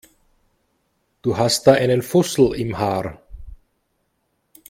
Du 1.21 1.37
hast 1.37 1.67
da 1.67 1.73
einen 1.73 2.01
Fussel 2.01 2.55
im 2.55 2.79
Haar. 2.79 3.21